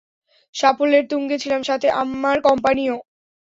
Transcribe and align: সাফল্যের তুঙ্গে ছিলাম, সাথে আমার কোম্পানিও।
সাফল্যের 0.55 1.05
তুঙ্গে 1.07 1.35
ছিলাম, 1.39 1.61
সাথে 1.63 1.87
আমার 2.03 2.37
কোম্পানিও। 2.41 2.95